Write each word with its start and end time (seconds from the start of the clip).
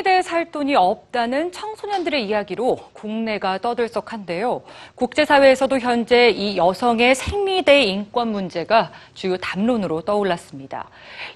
생리대에 0.00 0.22
살 0.22 0.50
돈이 0.50 0.74
없다는 0.76 1.52
청소년들의 1.52 2.26
이야기로 2.26 2.76
국내가 2.92 3.58
떠들썩한데요. 3.58 4.62
국제사회에서도 4.94 5.78
현재 5.78 6.30
이 6.30 6.56
여성의 6.56 7.14
생리대 7.14 7.82
인권 7.82 8.28
문제가 8.28 8.92
주요 9.14 9.36
담론으로 9.36 10.02
떠올랐습니다. 10.02 10.88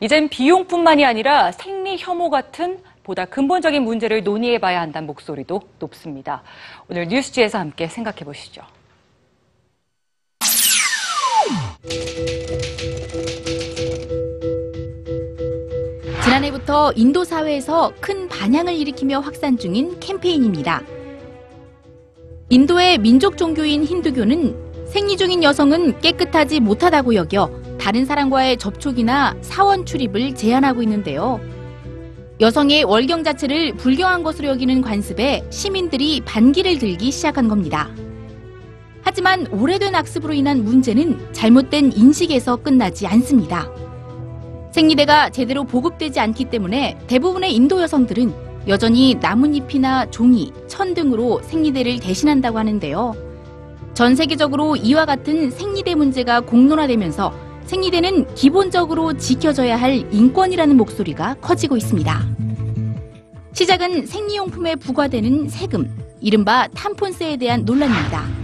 이젠 0.00 0.28
비용뿐만이 0.28 1.04
아니라 1.04 1.52
생리 1.52 1.96
혐오 1.98 2.30
같은 2.30 2.82
보다 3.02 3.24
근본적인 3.24 3.82
문제를 3.82 4.22
논의해 4.22 4.58
봐야 4.58 4.80
한다는 4.80 5.06
목소리도 5.06 5.60
높습니다. 5.78 6.42
오늘 6.88 7.08
뉴스지에서 7.08 7.58
함께 7.58 7.88
생각해 7.88 8.20
보시죠. 8.20 8.62
지난해부터 16.32 16.94
인도 16.96 17.24
사회에서 17.24 17.92
큰 18.00 18.26
반향을 18.26 18.74
일으키며 18.74 19.20
확산 19.20 19.58
중인 19.58 20.00
캠페인입니다. 20.00 20.82
인도의 22.48 22.96
민족 22.96 23.36
종교인 23.36 23.84
힌두교는 23.84 24.86
생리 24.86 25.18
중인 25.18 25.42
여성은 25.42 26.00
깨끗하지 26.00 26.60
못하다고 26.60 27.16
여겨 27.16 27.50
다른 27.78 28.06
사람과의 28.06 28.56
접촉이나 28.56 29.36
사원 29.42 29.84
출입을 29.84 30.34
제한하고 30.34 30.82
있는데요. 30.82 31.38
여성의 32.40 32.84
월경 32.84 33.24
자체를 33.24 33.74
불경한 33.74 34.22
것으로 34.22 34.48
여기는 34.48 34.80
관습에 34.80 35.44
시민들이 35.50 36.22
반기를 36.24 36.78
들기 36.78 37.10
시작한 37.10 37.46
겁니다. 37.46 37.90
하지만 39.02 39.46
오래된 39.48 39.94
악습으로 39.94 40.32
인한 40.32 40.64
문제는 40.64 41.34
잘못된 41.34 41.92
인식에서 41.92 42.56
끝나지 42.56 43.06
않습니다. 43.06 43.81
생리대가 44.72 45.28
제대로 45.28 45.64
보급되지 45.64 46.18
않기 46.18 46.46
때문에 46.46 46.98
대부분의 47.06 47.54
인도 47.54 47.80
여성들은 47.80 48.32
여전히 48.68 49.14
나뭇잎이나 49.20 50.10
종이, 50.10 50.50
천 50.66 50.94
등으로 50.94 51.42
생리대를 51.42 52.00
대신한다고 52.00 52.58
하는데요. 52.58 53.14
전 53.92 54.16
세계적으로 54.16 54.76
이와 54.76 55.04
같은 55.04 55.50
생리대 55.50 55.94
문제가 55.94 56.40
공론화되면서 56.40 57.32
생리대는 57.66 58.34
기본적으로 58.34 59.12
지켜져야 59.12 59.76
할 59.76 60.06
인권이라는 60.12 60.76
목소리가 60.76 61.34
커지고 61.34 61.76
있습니다. 61.76 62.26
시작은 63.52 64.06
생리용품에 64.06 64.76
부과되는 64.76 65.48
세금, 65.50 65.94
이른바 66.20 66.66
탐폰세에 66.68 67.36
대한 67.36 67.64
논란입니다. 67.66 68.41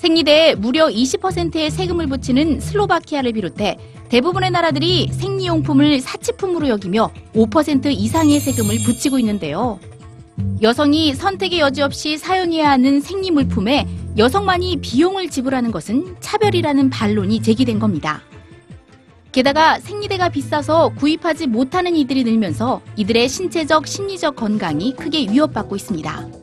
생리대에 0.00 0.54
무려 0.54 0.86
20%의 0.86 1.70
세금을 1.70 2.06
붙이는 2.06 2.58
슬로바키아를 2.58 3.32
비롯해 3.34 3.76
대부분의 4.08 4.50
나라들이 4.50 5.10
생리용품을 5.12 6.00
사치품으로 6.00 6.68
여기며 6.68 7.10
5% 7.34 7.86
이상의 7.92 8.40
세금을 8.40 8.78
붙이고 8.86 9.18
있는데요. 9.18 9.78
여성이 10.62 11.14
선택의 11.14 11.60
여지 11.60 11.82
없이 11.82 12.16
사용해야 12.16 12.70
하는 12.70 13.02
생리물품에 13.02 13.86
여성만이 14.16 14.78
비용을 14.80 15.28
지불하는 15.28 15.70
것은 15.70 16.16
차별이라는 16.20 16.88
반론이 16.88 17.42
제기된 17.42 17.78
겁니다. 17.78 18.22
게다가 19.32 19.78
생리대가 19.80 20.30
비싸서 20.30 20.94
구입하지 20.96 21.46
못하는 21.46 21.94
이들이 21.94 22.24
늘면서 22.24 22.80
이들의 22.96 23.28
신체적, 23.28 23.86
심리적 23.86 24.34
건강이 24.34 24.96
크게 24.96 25.26
위협받고 25.30 25.76
있습니다. 25.76 26.39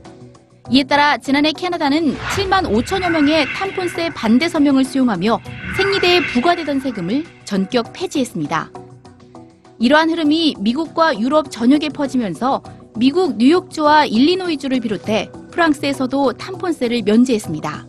이에 0.69 0.83
따라 0.83 1.17
지난해 1.17 1.51
캐나다는 1.53 2.15
7만 2.35 2.63
5천여 2.69 3.09
명의 3.09 3.45
탐폰세 3.55 4.09
반대 4.09 4.49
서명을 4.49 4.83
수용하며 4.83 5.39
생리대에 5.77 6.21
부과되던 6.33 6.81
세금을 6.81 7.23
전격 7.45 7.93
폐지했습니다. 7.93 8.71
이러한 9.79 10.09
흐름이 10.09 10.55
미국과 10.59 11.19
유럽 11.19 11.49
전역에 11.51 11.89
퍼지면서 11.89 12.61
미국 12.97 13.37
뉴욕주와 13.37 14.05
일리노이주를 14.05 14.79
비롯해 14.81 15.29
프랑스에서도 15.51 16.33
탐폰세를 16.33 17.03
면제했습니다. 17.03 17.87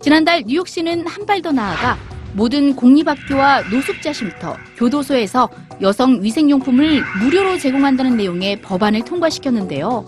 지난달 0.00 0.44
뉴욕시는 0.46 1.06
한 1.06 1.26
발 1.26 1.40
더 1.42 1.50
나아가 1.50 1.96
모든 2.34 2.74
공립학교와 2.76 3.62
노숙자 3.70 4.12
쉼터, 4.12 4.56
교도소에서 4.76 5.48
여성 5.80 6.22
위생용품을 6.22 7.02
무료로 7.20 7.58
제공한다는 7.58 8.16
내용의 8.16 8.60
법안을 8.60 9.04
통과시켰는데요. 9.04 10.04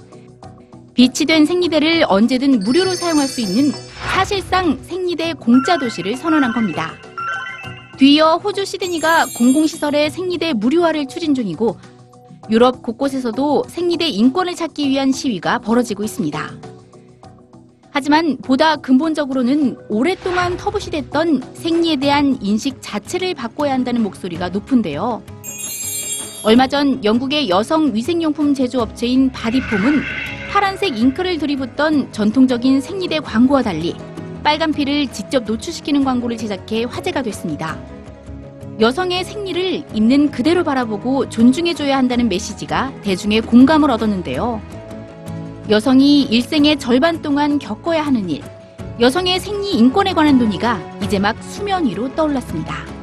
비치된 0.97 1.45
생리대를 1.45 2.05
언제든 2.09 2.61
무료로 2.61 2.95
사용할 2.95 3.29
수 3.29 3.43
있는 3.43 3.71
사실상 4.15 4.83
생리대 4.83 5.35
공짜 5.35 5.77
도시를 5.77 6.17
선언한 6.17 6.55
겁니다. 6.55 6.95
뒤이어 7.99 8.37
호주 8.37 8.65
시드니가 8.65 9.27
공공시설의 9.37 10.11
생리대 10.11 10.55
무료화를 10.55 11.07
추진 11.07 11.35
중이고 11.35 11.79
유럽 12.49 12.83
곳곳에서도 12.83 13.65
생리대 13.69 14.09
인권을 14.09 14.55
찾기 14.55 14.89
위한 14.89 15.13
시위가 15.13 15.59
벌어지고 15.59 16.03
있습니다. 16.03 16.51
하지만 17.91 18.39
보다 18.39 18.77
근본적으로는 18.77 19.77
오랫동안 19.91 20.57
터부시됐던 20.57 21.43
생리에 21.55 21.97
대한 21.97 22.39
인식 22.41 22.79
자체를 22.81 23.35
바꿔야 23.35 23.75
한다는 23.75 24.03
목소리가 24.03 24.49
높은데요. 24.49 25.23
얼마 26.45 26.67
전 26.67 27.05
영국의 27.05 27.51
여성 27.51 27.95
위생용품 27.95 28.55
제조업체인 28.55 29.31
바디폼은 29.31 30.03
파란색 30.57 30.97
잉크를 30.97 31.37
들이붓던 31.37 32.13
전통적인 32.13 32.81
생리대 32.81 33.21
광고와 33.21 33.61
달리 33.61 33.95
빨간 34.43 34.73
피를 34.73 35.07
직접 35.09 35.45
노출시키는 35.45 36.03
광고를 36.03 36.39
제작해 36.39 36.85
화제가 36.85 37.21
됐습니다. 37.21 37.79
여성의 38.81 39.23
생리를 39.25 39.85
있는 39.93 40.31
그대로 40.31 40.65
바라보고 40.65 41.29
존중해줘야 41.29 41.99
한다는 41.99 42.31
메시지가 42.31 43.03
대중의 43.03 43.43
공감을 43.43 43.91
얻었는데요. 43.91 44.63
여성이 45.69 46.23
일생의 46.23 46.79
절반 46.79 47.21
동안 47.21 47.59
겪어야 47.59 48.01
하는 48.01 48.31
일, 48.31 48.41
여성의 48.99 49.41
생리 49.41 49.73
인권에 49.73 50.15
관한 50.15 50.39
논의가 50.39 50.81
이제 51.03 51.19
막 51.19 51.37
수면 51.43 51.85
위로 51.85 52.15
떠올랐습니다. 52.15 52.96